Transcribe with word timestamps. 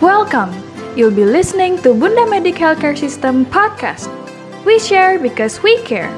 Welcome! 0.00 0.52
You'll 0.94 1.10
be 1.16 1.24
listening 1.24 1.80
to 1.80 1.96
Bundamedik 1.96 2.60
Healthcare 2.60 2.92
System 2.92 3.46
podcast. 3.48 4.12
We 4.68 4.78
share 4.78 5.18
because 5.18 5.62
we 5.62 5.80
care. 5.88 6.12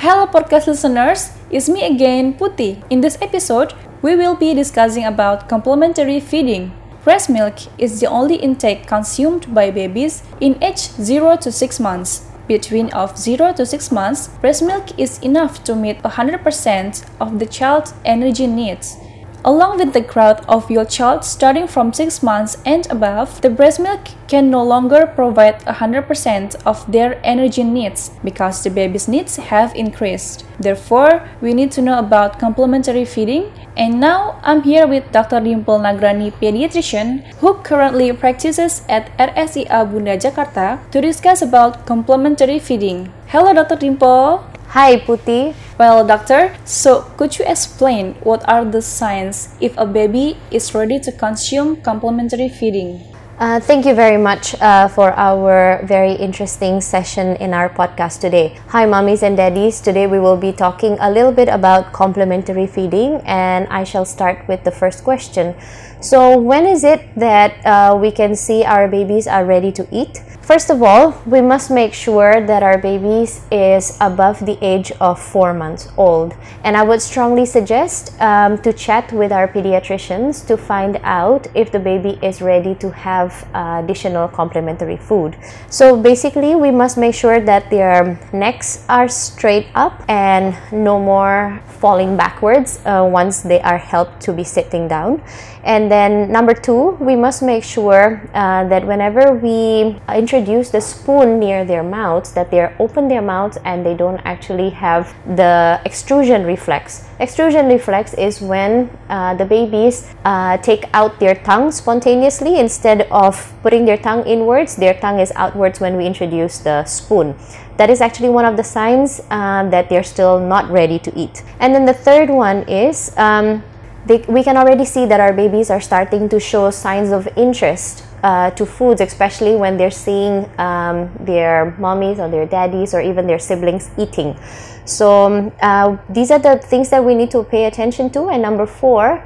Hello 0.00 0.24
podcast 0.24 0.72
listeners, 0.72 1.36
it's 1.50 1.68
me 1.68 1.84
again, 1.84 2.32
Putih. 2.32 2.80
In 2.88 3.02
this 3.02 3.18
episode, 3.20 3.74
we 4.00 4.16
will 4.16 4.34
be 4.34 4.54
discussing 4.54 5.04
about 5.04 5.50
complementary 5.50 6.20
feeding. 6.20 6.72
Breast 7.04 7.28
milk 7.28 7.60
is 7.76 8.00
the 8.00 8.08
only 8.08 8.36
intake 8.36 8.86
consumed 8.86 9.52
by 9.52 9.70
babies 9.70 10.22
in 10.40 10.56
age 10.64 10.88
0 10.96 11.36
to 11.44 11.52
6 11.52 11.78
months. 11.78 12.27
Between 12.48 12.90
of 12.94 13.18
0 13.18 13.52
to 13.52 13.66
6 13.66 13.92
months, 13.92 14.28
breast 14.40 14.62
milk 14.62 14.98
is 14.98 15.18
enough 15.18 15.62
to 15.64 15.76
meet 15.76 16.02
100% 16.02 17.04
of 17.20 17.38
the 17.38 17.46
child's 17.46 17.92
energy 18.06 18.46
needs. 18.46 18.96
Along 19.44 19.78
with 19.78 19.92
the 19.92 20.00
growth 20.00 20.44
of 20.48 20.70
your 20.70 20.84
child 20.84 21.24
starting 21.24 21.68
from 21.68 21.92
6 21.92 22.22
months 22.22 22.58
and 22.66 22.90
above, 22.90 23.40
the 23.40 23.48
breast 23.48 23.78
milk 23.78 24.00
can 24.26 24.50
no 24.50 24.62
longer 24.62 25.06
provide 25.06 25.62
100% 25.64 26.56
of 26.66 26.84
their 26.90 27.20
energy 27.22 27.62
needs 27.62 28.10
because 28.24 28.62
the 28.62 28.70
baby's 28.70 29.06
needs 29.06 29.36
have 29.36 29.74
increased. 29.76 30.44
Therefore, 30.58 31.22
we 31.40 31.54
need 31.54 31.70
to 31.72 31.82
know 31.82 31.98
about 31.98 32.38
complementary 32.38 33.04
feeding. 33.04 33.52
And 33.76 34.00
now 34.00 34.40
I'm 34.42 34.62
here 34.62 34.88
with 34.88 35.12
Dr. 35.12 35.38
Dimple 35.38 35.78
Nagrani, 35.78 36.32
pediatrician, 36.32 37.22
who 37.38 37.54
currently 37.62 38.12
practices 38.12 38.82
at 38.88 39.16
RSIA 39.18 39.86
Bunda 39.86 40.18
Jakarta 40.18 40.82
to 40.90 41.00
discuss 41.00 41.42
about 41.42 41.86
complementary 41.86 42.58
feeding. 42.58 43.12
Hello, 43.28 43.54
Dr. 43.54 43.76
Dimple. 43.76 44.42
Hi, 44.74 44.98
Putih. 44.98 45.54
Well, 45.78 46.04
doctor, 46.04 46.56
so 46.64 47.02
could 47.16 47.38
you 47.38 47.44
explain 47.46 48.14
what 48.26 48.42
are 48.48 48.64
the 48.64 48.82
signs 48.82 49.54
if 49.60 49.78
a 49.78 49.86
baby 49.86 50.36
is 50.50 50.74
ready 50.74 50.98
to 50.98 51.12
consume 51.12 51.76
complementary 51.82 52.48
feeding? 52.48 53.06
Uh, 53.38 53.60
thank 53.60 53.86
you 53.86 53.94
very 53.94 54.18
much 54.18 54.60
uh, 54.60 54.88
for 54.88 55.12
our 55.12 55.80
very 55.86 56.14
interesting 56.14 56.80
session 56.80 57.36
in 57.36 57.54
our 57.54 57.70
podcast 57.70 58.18
today. 58.18 58.58
Hi, 58.74 58.86
mommies 58.86 59.22
and 59.22 59.36
daddies. 59.36 59.80
Today 59.80 60.08
we 60.08 60.18
will 60.18 60.36
be 60.36 60.50
talking 60.50 60.98
a 60.98 61.08
little 61.08 61.30
bit 61.30 61.46
about 61.46 61.92
complementary 61.92 62.66
feeding, 62.66 63.22
and 63.24 63.68
I 63.70 63.84
shall 63.84 64.04
start 64.04 64.48
with 64.48 64.64
the 64.64 64.72
first 64.72 65.04
question. 65.04 65.54
So, 66.00 66.36
when 66.36 66.66
is 66.66 66.82
it 66.82 67.06
that 67.14 67.54
uh, 67.64 67.96
we 67.96 68.10
can 68.10 68.34
see 68.34 68.64
our 68.64 68.88
babies 68.88 69.28
are 69.28 69.44
ready 69.44 69.70
to 69.70 69.86
eat? 69.92 70.24
First 70.48 70.70
of 70.70 70.82
all, 70.82 71.12
we 71.26 71.42
must 71.42 71.70
make 71.70 71.92
sure 71.92 72.40
that 72.46 72.62
our 72.62 72.78
babies 72.78 73.42
is 73.52 73.98
above 74.00 74.46
the 74.46 74.56
age 74.64 74.90
of 74.92 75.20
four 75.20 75.52
months 75.52 75.92
old. 75.98 76.34
And 76.64 76.74
I 76.74 76.84
would 76.84 77.02
strongly 77.02 77.44
suggest 77.44 78.18
um, 78.18 78.56
to 78.62 78.72
chat 78.72 79.12
with 79.12 79.30
our 79.30 79.46
pediatricians 79.46 80.46
to 80.46 80.56
find 80.56 81.00
out 81.02 81.48
if 81.54 81.70
the 81.70 81.78
baby 81.78 82.18
is 82.22 82.40
ready 82.40 82.74
to 82.76 82.90
have 82.90 83.46
uh, 83.52 83.82
additional 83.84 84.26
complementary 84.26 84.96
food. 84.96 85.36
So 85.68 86.00
basically, 86.00 86.54
we 86.54 86.70
must 86.70 86.96
make 86.96 87.14
sure 87.14 87.40
that 87.40 87.68
their 87.68 88.18
necks 88.32 88.86
are 88.88 89.06
straight 89.06 89.66
up 89.74 90.02
and 90.08 90.56
no 90.72 90.98
more 90.98 91.62
falling 91.66 92.16
backwards 92.16 92.80
uh, 92.86 93.06
once 93.06 93.42
they 93.42 93.60
are 93.60 93.78
helped 93.78 94.22
to 94.22 94.32
be 94.32 94.44
sitting 94.44 94.88
down. 94.88 95.22
And 95.62 95.90
then 95.90 96.32
number 96.32 96.54
two, 96.54 96.96
we 96.98 97.14
must 97.16 97.42
make 97.42 97.62
sure 97.62 98.22
uh, 98.32 98.66
that 98.68 98.86
whenever 98.86 99.34
we 99.34 100.00
introduce 100.08 100.37
the 100.46 100.80
spoon 100.80 101.38
near 101.38 101.64
their 101.64 101.82
mouths, 101.82 102.32
that 102.32 102.50
they 102.50 102.62
open 102.78 103.08
their 103.08 103.22
mouths 103.22 103.58
and 103.64 103.84
they 103.84 103.94
don't 103.94 104.20
actually 104.24 104.70
have 104.70 105.14
the 105.36 105.80
extrusion 105.84 106.44
reflex. 106.44 107.06
Extrusion 107.20 107.66
reflex 107.66 108.14
is 108.14 108.40
when 108.40 108.90
uh, 109.08 109.34
the 109.34 109.44
babies 109.44 110.06
uh, 110.24 110.56
take 110.58 110.84
out 110.94 111.18
their 111.18 111.34
tongue 111.34 111.70
spontaneously 111.72 112.58
instead 112.58 113.02
of 113.10 113.52
putting 113.62 113.84
their 113.84 113.98
tongue 113.98 114.24
inwards. 114.26 114.76
Their 114.76 114.94
tongue 114.94 115.20
is 115.20 115.32
outwards 115.34 115.80
when 115.80 115.96
we 115.96 116.06
introduce 116.06 116.58
the 116.58 116.84
spoon 116.84 117.34
that 117.78 117.90
is 117.90 118.00
actually 118.00 118.28
one 118.28 118.44
of 118.44 118.56
the 118.56 118.64
signs 118.64 119.20
uh, 119.30 119.68
that 119.70 119.88
they're 119.88 120.02
still 120.02 120.40
not 120.40 120.68
ready 120.68 120.98
to 120.98 121.16
eat. 121.16 121.44
And 121.60 121.72
then 121.72 121.84
the 121.84 121.94
third 121.94 122.28
one 122.28 122.68
is 122.68 123.16
um, 123.16 123.62
they, 124.04 124.24
we 124.28 124.42
can 124.42 124.56
already 124.56 124.84
see 124.84 125.06
that 125.06 125.20
our 125.20 125.32
babies 125.32 125.70
are 125.70 125.80
starting 125.80 126.28
to 126.30 126.40
show 126.40 126.70
signs 126.70 127.12
of 127.12 127.28
interest 127.36 128.04
uh, 128.22 128.50
to 128.52 128.66
foods, 128.66 129.00
especially 129.00 129.56
when 129.56 129.76
they're 129.76 129.90
seeing 129.90 130.48
um, 130.58 131.10
their 131.20 131.76
mommies 131.78 132.18
or 132.18 132.28
their 132.28 132.46
daddies 132.46 132.94
or 132.94 133.00
even 133.00 133.26
their 133.26 133.38
siblings 133.38 133.90
eating. 133.98 134.36
So, 134.84 135.26
um, 135.26 135.52
uh, 135.60 135.96
these 136.08 136.30
are 136.30 136.38
the 136.38 136.58
things 136.58 136.90
that 136.90 137.04
we 137.04 137.14
need 137.14 137.30
to 137.32 137.44
pay 137.44 137.66
attention 137.66 138.10
to. 138.10 138.28
And 138.28 138.42
number 138.42 138.66
four, 138.66 139.24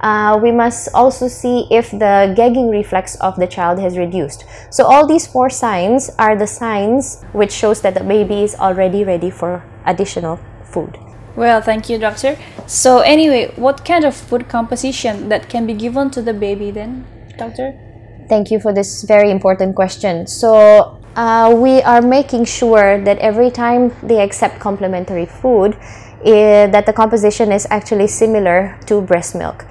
uh, 0.00 0.38
we 0.42 0.52
must 0.52 0.88
also 0.92 1.28
see 1.28 1.66
if 1.70 1.90
the 1.90 2.34
gagging 2.36 2.68
reflex 2.68 3.16
of 3.16 3.36
the 3.36 3.46
child 3.46 3.78
has 3.78 3.96
reduced. 3.96 4.44
So 4.70 4.84
all 4.84 5.06
these 5.06 5.26
four 5.26 5.48
signs 5.48 6.10
are 6.18 6.36
the 6.36 6.46
signs 6.46 7.22
which 7.32 7.52
shows 7.52 7.80
that 7.80 7.94
the 7.94 8.04
baby 8.04 8.42
is 8.42 8.54
already 8.54 9.02
ready 9.02 9.30
for 9.30 9.64
additional 9.86 10.38
food. 10.62 10.98
Well, 11.36 11.62
thank 11.62 11.88
you, 11.88 11.98
doctor. 11.98 12.38
So, 12.66 13.00
anyway, 13.00 13.52
what 13.56 13.84
kind 13.84 14.04
of 14.04 14.14
food 14.14 14.48
composition 14.48 15.28
that 15.30 15.48
can 15.48 15.66
be 15.66 15.74
given 15.74 16.10
to 16.10 16.22
the 16.22 16.32
baby 16.32 16.70
then, 16.70 17.06
doctor? 17.36 17.83
Thank 18.28 18.50
you 18.50 18.58
for 18.58 18.72
this 18.72 19.02
very 19.02 19.30
important 19.30 19.76
question. 19.76 20.26
So, 20.26 21.00
uh, 21.16 21.54
we 21.56 21.82
are 21.82 22.02
making 22.02 22.44
sure 22.46 23.00
that 23.04 23.18
every 23.18 23.50
time 23.50 23.92
they 24.02 24.20
accept 24.20 24.58
complementary 24.60 25.26
food, 25.26 25.76
uh, 26.24 26.66
that 26.68 26.86
the 26.86 26.92
composition 26.92 27.52
is 27.52 27.66
actually 27.70 28.06
similar 28.06 28.78
to 28.86 29.00
breast 29.02 29.34
milk. 29.34 29.64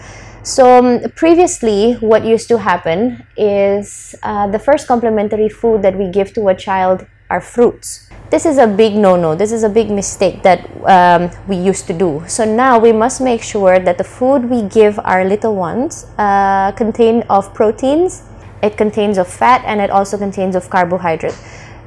So 0.44 0.78
um, 0.78 1.10
previously, 1.16 1.94
what 1.94 2.26
used 2.26 2.48
to 2.50 2.60
happen 2.60 3.26
is 3.36 4.14
uh, 4.24 4.48
the 4.48 4.60
first 4.60 4.88
complementary 4.88 5.50
food 5.50 5.82
that 5.82 5.98
we 5.98 6.10
give 6.12 6.34
to 6.34 6.50
a 6.50 6.56
child 6.56 7.08
are 7.30 7.42
fruits 7.42 8.10
this 8.34 8.46
is 8.48 8.58
a 8.58 8.66
big 8.66 8.96
no-no 8.96 9.36
this 9.36 9.52
is 9.52 9.64
a 9.64 9.70
big 9.70 9.92
mistake 9.92 10.42
that 10.42 10.60
um, 10.86 11.30
we 11.48 11.56
used 11.56 11.86
to 11.86 11.94
do 11.94 12.24
so 12.28 12.44
now 12.44 12.80
we 12.80 12.92
must 12.92 13.22
make 13.22 13.44
sure 13.44 13.78
that 13.80 13.98
the 13.98 14.04
food 14.04 14.50
we 14.50 14.64
give 14.64 15.00
our 15.04 15.24
little 15.24 15.56
ones 15.56 16.08
uh, 16.18 16.72
contain 16.72 17.22
of 17.30 17.54
proteins 17.54 18.24
it 18.64 18.78
contains 18.78 19.18
of 19.18 19.28
fat 19.28 19.62
and 19.66 19.80
it 19.80 19.92
also 19.92 20.18
contains 20.18 20.56
of 20.56 20.70
carbohydrate. 20.70 21.38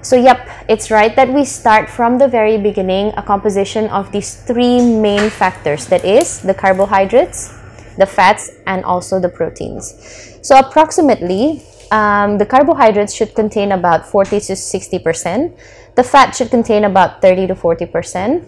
So 0.03 0.15
yep 0.15 0.49
it's 0.69 0.91
right 0.91 1.17
that 1.17 1.33
we 1.33 1.45
start 1.45 1.91
from 1.91 2.19
the 2.19 2.29
very 2.29 2.59
beginning 2.59 3.13
a 3.17 3.23
composition 3.23 3.89
of 3.89 4.13
these 4.13 4.37
three 4.37 4.79
main 4.81 5.31
factors 5.31 5.87
that 5.87 6.05
is 6.05 6.41
the 6.41 6.55
carbohydrates 6.55 7.53
the 7.97 8.07
fats 8.07 8.51
and 8.67 8.85
also 8.85 9.19
the 9.19 9.29
proteins. 9.29 10.39
So 10.43 10.59
approximately 10.59 11.63
um, 11.91 12.39
the 12.39 12.47
carbohydrates 12.47 13.15
should 13.15 13.35
contain 13.35 13.73
about 13.73 14.07
40 14.07 14.41
to 14.41 14.57
60 14.57 14.99
percent. 14.99 15.57
The 15.95 16.05
fat 16.05 16.35
should 16.35 16.51
contain 16.51 16.85
about 16.85 17.23
30 17.23 17.47
to 17.49 17.55
40%, 17.55 18.45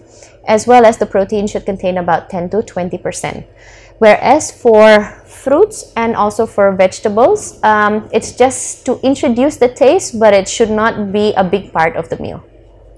as 0.47 0.67
well 0.67 0.85
as 0.85 0.97
the 0.97 1.07
protein 1.07 1.47
should 1.47 1.65
contain 1.65 1.97
about 1.97 2.29
10 2.29 2.51
to 2.51 2.57
20%. 2.57 3.43
Whereas 3.99 4.51
for 4.51 5.03
fruits 5.25 5.91
and 5.95 6.15
also 6.15 6.45
for 6.45 6.71
vegetables, 6.75 7.61
um, 7.63 8.09
it's 8.11 8.31
just 8.31 8.85
to 8.85 8.99
introduce 9.03 9.57
the 9.57 9.69
taste, 9.69 10.19
but 10.19 10.33
it 10.33 10.47
should 10.47 10.71
not 10.71 11.11
be 11.11 11.33
a 11.35 11.43
big 11.43 11.71
part 11.71 11.95
of 11.95 12.09
the 12.09 12.17
meal. 12.17 12.43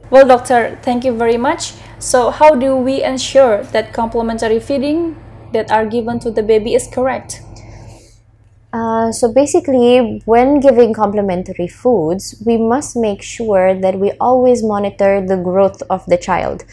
Well, 0.10 0.28
doctor, 0.28 0.78
thank 0.84 1.04
you 1.04 1.14
very 1.14 1.38
much. 1.38 1.74
So, 2.00 2.32
how 2.32 2.56
do 2.56 2.76
we 2.76 3.04
ensure 3.04 3.64
that 3.72 3.94
complementary 3.94 4.60
feeding 4.60 5.16
that 5.54 5.72
are 5.72 5.86
given 5.86 6.20
to 6.20 6.32
the 6.32 6.44
baby 6.44 6.74
is 6.74 6.88
correct? 6.88 7.42
Uh, 8.74 9.12
so 9.12 9.34
basically, 9.34 10.22
when 10.26 10.60
giving 10.60 10.94
complementary 10.94 11.68
foods, 11.68 12.42
we 12.46 12.58
must 12.58 12.96
make 12.96 13.22
sure 13.22 13.74
that 13.74 14.00
we 14.00 14.12
always 14.20 14.64
monitor 14.64 15.26
the 15.26 15.36
growth 15.36 15.82
of 15.90 16.06
the 16.06 16.18
child. 16.18 16.64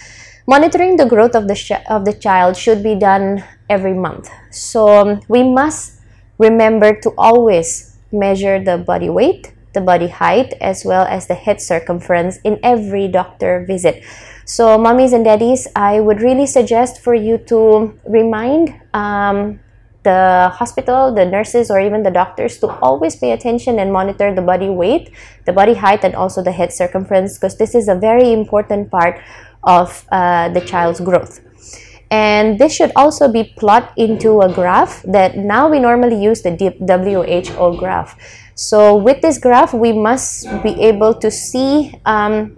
Monitoring 0.48 0.96
the 0.96 1.04
growth 1.04 1.36
of 1.36 1.46
the 1.46 1.54
sh- 1.54 1.84
of 1.90 2.06
the 2.08 2.12
child 2.12 2.56
should 2.56 2.82
be 2.82 2.94
done 2.96 3.44
every 3.68 3.92
month. 3.92 4.30
So 4.50 4.88
um, 4.88 5.20
we 5.28 5.44
must 5.44 6.00
remember 6.38 6.96
to 7.04 7.12
always 7.18 7.98
measure 8.10 8.56
the 8.56 8.78
body 8.78 9.10
weight, 9.10 9.52
the 9.74 9.82
body 9.82 10.08
height, 10.08 10.54
as 10.60 10.86
well 10.86 11.04
as 11.04 11.26
the 11.28 11.34
head 11.34 11.60
circumference 11.60 12.38
in 12.48 12.58
every 12.62 13.08
doctor 13.08 13.66
visit. 13.68 14.02
So, 14.48 14.78
mommies 14.78 15.12
and 15.12 15.26
daddies, 15.28 15.68
I 15.76 16.00
would 16.00 16.22
really 16.22 16.46
suggest 16.46 17.02
for 17.04 17.12
you 17.12 17.36
to 17.52 17.92
remind 18.08 18.72
um, 18.94 19.60
the 20.02 20.50
hospital, 20.54 21.12
the 21.12 21.24
nurses, 21.24 21.70
or 21.70 21.80
even 21.80 22.02
the 22.02 22.10
doctors 22.10 22.58
to 22.58 22.68
always 22.80 23.16
pay 23.16 23.32
attention 23.32 23.78
and 23.78 23.92
monitor 23.92 24.34
the 24.34 24.42
body 24.42 24.68
weight, 24.68 25.10
the 25.44 25.52
body 25.52 25.74
height, 25.74 26.04
and 26.04 26.14
also 26.14 26.42
the 26.42 26.52
head 26.52 26.72
circumference 26.72 27.36
because 27.36 27.58
this 27.58 27.74
is 27.74 27.88
a 27.88 27.94
very 27.94 28.32
important 28.32 28.90
part 28.90 29.20
of 29.64 30.06
uh, 30.12 30.48
the 30.50 30.60
child's 30.60 31.00
growth. 31.00 31.40
And 32.10 32.58
this 32.58 32.72
should 32.74 32.92
also 32.96 33.30
be 33.30 33.52
plot 33.56 33.92
into 33.96 34.40
a 34.40 34.52
graph 34.52 35.02
that 35.02 35.36
now 35.36 35.68
we 35.68 35.78
normally 35.78 36.20
use 36.22 36.40
the 36.42 36.56
WHO 36.56 37.76
graph. 37.76 38.16
So 38.54 38.96
with 38.96 39.20
this 39.20 39.38
graph, 39.38 39.74
we 39.74 39.92
must 39.92 40.46
be 40.62 40.80
able 40.82 41.14
to 41.14 41.30
see 41.30 41.94
um, 42.06 42.56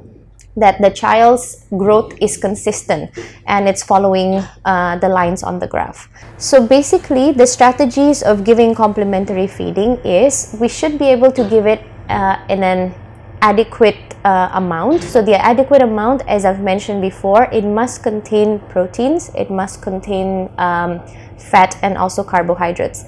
that 0.57 0.81
the 0.81 0.91
child's 0.91 1.65
growth 1.77 2.13
is 2.21 2.37
consistent 2.37 3.11
and 3.47 3.69
it's 3.69 3.83
following 3.83 4.43
uh, 4.65 4.97
the 4.99 5.09
lines 5.09 5.43
on 5.43 5.59
the 5.59 5.67
graph. 5.67 6.09
So 6.39 6.67
basically, 6.67 7.33
the 7.33 7.47
strategies 7.47 8.23
of 8.23 8.45
giving 8.45 8.75
complementary 8.75 9.47
feeding 9.47 9.97
is 10.05 10.57
we 10.61 10.69
should 10.69 10.99
be 10.99 11.07
able 11.07 11.33
to 11.33 11.45
give 11.49 11.67
it 11.67 11.81
uh, 12.09 12.45
in 12.49 12.63
an 12.63 12.95
adequate 13.43 13.97
uh, 14.25 14.51
amount. 14.53 15.03
So 15.03 15.23
the 15.23 15.41
adequate 15.41 15.83
amount, 15.83 16.23
as 16.29 16.45
I've 16.45 16.61
mentioned 16.61 17.01
before, 17.01 17.45
it 17.53 17.65
must 17.65 18.03
contain 18.03 18.59
proteins, 18.69 19.31
it 19.35 19.51
must 19.51 19.83
contain 19.83 20.51
um, 20.59 21.01
fat 21.39 21.79
and 21.83 21.97
also 21.97 22.23
carbohydrates. 22.23 23.05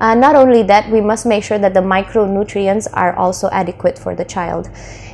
Uh, 0.00 0.14
not 0.14 0.34
only 0.34 0.62
that, 0.64 0.90
we 0.90 1.00
must 1.00 1.26
make 1.26 1.44
sure 1.44 1.58
that 1.58 1.74
the 1.74 1.80
micronutrients 1.80 2.88
are 2.92 3.14
also 3.14 3.48
adequate 3.50 3.98
for 3.98 4.14
the 4.14 4.24
child. 4.24 4.68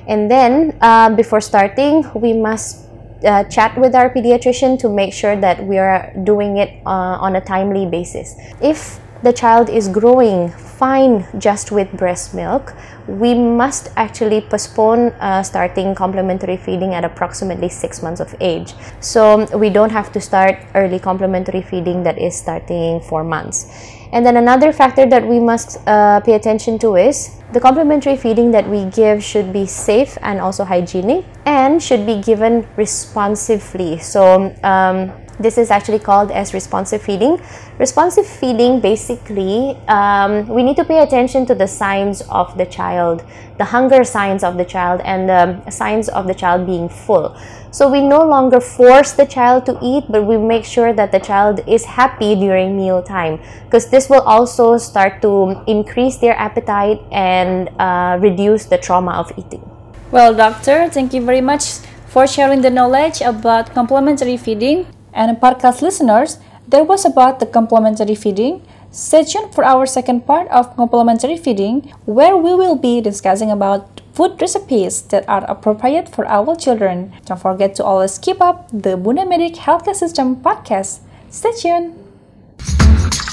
And 0.09 0.31
then, 0.31 0.77
uh, 0.81 1.15
before 1.15 1.41
starting, 1.41 2.11
we 2.15 2.33
must 2.33 2.87
uh, 3.25 3.45
chat 3.45 3.77
with 3.77 3.95
our 3.95 4.09
pediatrician 4.09 4.79
to 4.79 4.89
make 4.89 5.13
sure 5.13 5.37
that 5.37 5.63
we 5.65 5.79
are 5.79 6.13
doing 6.25 6.57
it 6.57 6.81
uh, 6.87 7.21
on 7.21 7.37
a 7.37 7.41
timely 7.41 7.87
basis. 7.87 8.35
If 8.63 8.99
the 9.23 9.33
child 9.33 9.69
is 9.69 9.89
growing 9.89 10.51
fine 10.81 11.27
just 11.39 11.71
with 11.71 11.93
breast 11.93 12.35
milk, 12.35 12.75
we 13.07 13.35
must 13.35 13.89
actually 13.97 14.41
postpone 14.41 15.13
uh, 15.21 15.43
starting 15.43 15.95
complementary 15.95 16.57
feeding 16.57 16.95
at 16.95 17.05
approximately 17.05 17.69
six 17.69 18.03
months 18.03 18.21
of 18.21 18.35
age. 18.41 18.73
So 19.01 19.45
we 19.59 19.69
don't 19.69 19.93
have 19.93 20.11
to 20.13 20.21
start 20.21 20.57
early 20.75 20.99
complementary 20.99 21.61
feeding 21.61 22.03
that 22.05 22.19
is 22.19 22.35
starting 22.35 23.01
four 23.01 23.23
months. 23.23 23.67
And 24.13 24.25
then 24.25 24.37
another 24.37 24.73
factor 24.73 25.07
that 25.07 25.27
we 25.27 25.39
must 25.39 25.79
uh, 25.87 26.21
pay 26.21 26.33
attention 26.33 26.79
to 26.79 26.97
is 26.97 27.37
the 27.53 27.61
complementary 27.61 28.17
feeding 28.17 28.51
that 28.53 28.67
we 28.67 28.87
give 28.87 29.23
should 29.23 29.53
be 29.53 29.67
safe 29.67 30.17
and 30.23 30.41
also 30.41 30.65
hygienic 30.65 31.25
and 31.45 31.83
should 31.83 32.07
be 32.07 32.21
given 32.23 32.67
responsively. 32.77 33.99
So 33.99 34.55
um, 34.65 35.13
this 35.41 35.59
is 35.59 35.71
actually 35.71 35.99
called 35.99 36.31
as 36.31 36.55
responsive 36.55 37.03
feeding. 37.03 37.41
Responsive 37.79 38.27
feeding 38.27 38.81
basically, 38.81 39.77
um, 39.89 40.47
we 40.47 40.63
need 40.63 40.77
to 40.77 40.85
pay 40.85 41.03
attention 41.03 41.47
to 41.47 41.55
the 41.55 41.67
signs 41.67 42.21
of 42.29 42.57
the 42.59 42.67
child, 42.67 43.25
the 43.59 43.65
hunger 43.65 44.05
signs 44.05 44.45
of 44.45 44.57
the 44.57 44.65
child, 44.65 45.01
and 45.05 45.29
the 45.29 45.71
signs 45.71 46.09
of 46.09 46.27
the 46.27 46.35
child 46.35 46.67
being 46.67 46.89
full. 46.89 47.37
So 47.73 47.89
we 47.89 48.03
no 48.03 48.27
longer 48.27 48.61
force 48.61 49.13
the 49.13 49.25
child 49.25 49.65
to 49.67 49.79
eat, 49.81 50.05
but 50.09 50.25
we 50.25 50.37
make 50.37 50.65
sure 50.65 50.93
that 50.93 51.13
the 51.13 51.21
child 51.21 51.61
is 51.67 51.85
happy 51.85 52.35
during 52.35 52.77
meal 52.77 53.01
time 53.03 53.41
because 53.65 53.89
this 53.91 54.11
will 54.11 54.23
also 54.23 54.77
start 54.77 55.23
to 55.23 55.63
increase 55.67 56.17
their 56.17 56.37
appetite 56.37 57.01
and 57.13 57.71
uh, 57.79 58.19
reduce 58.21 58.65
the 58.67 58.77
trauma 58.77 59.13
of 59.13 59.33
eating. 59.39 59.63
Well, 60.11 60.35
doctor, 60.35 60.89
thank 60.91 61.15
you 61.15 61.25
very 61.25 61.41
much 61.41 61.79
for 62.09 62.27
sharing 62.27 62.61
the 62.61 62.71
knowledge 62.71 63.21
about 63.21 63.73
complementary 63.73 64.37
feeding. 64.37 64.87
And 65.13 65.37
podcast 65.39 65.83
listeners, 65.83 66.39
that 66.69 66.87
was 66.87 67.05
about 67.05 67.41
the 67.41 67.47
complementary 67.47 68.15
feeding. 68.15 68.63
Stay 68.91 69.25
tuned 69.25 69.55
for 69.55 69.65
our 69.65 69.87
second 69.87 70.27
part 70.27 70.49
of 70.49 70.75
complementary 70.77 71.37
feeding, 71.37 71.93
where 72.07 72.37
we 72.37 72.55
will 72.55 72.77
be 72.77 73.01
discussing 73.01 73.51
about 73.51 74.01
food 74.13 74.41
recipes 74.41 75.03
that 75.15 75.29
are 75.29 75.45
appropriate 75.49 76.09
for 76.09 76.27
our 76.27 76.57
children. 76.57 77.13
Don't 77.25 77.41
forget 77.41 77.75
to 77.77 77.85
always 77.85 78.19
keep 78.19 78.41
up 78.41 78.69
the 78.73 78.97
Bundamedik 78.99 79.57
Healthcare 79.57 79.95
System 79.95 80.37
podcast. 80.37 81.01
Stay 81.31 81.53
tuned. 81.53 83.30